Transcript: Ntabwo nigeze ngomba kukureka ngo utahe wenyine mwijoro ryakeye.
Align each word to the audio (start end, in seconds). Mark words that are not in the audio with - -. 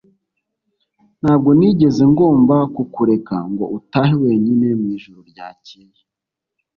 Ntabwo 1.21 1.49
nigeze 1.57 2.03
ngomba 2.11 2.55
kukureka 2.75 3.35
ngo 3.51 3.65
utahe 3.77 4.13
wenyine 4.23 4.65
mwijoro 4.79 5.19
ryakeye. 5.31 6.01